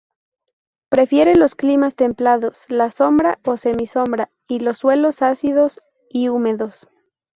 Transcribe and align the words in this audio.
Prefiere 0.89 1.35
los 1.35 1.53
climas 1.53 1.93
templados, 1.95 2.65
la 2.71 2.89
sombra 2.89 3.37
o 3.45 3.55
semisombra, 3.55 4.31
y 4.47 4.57
los 4.59 4.79
suelos 4.79 5.21
ácidos 5.21 5.79
y 6.09 6.29
húmedos. 6.29 6.89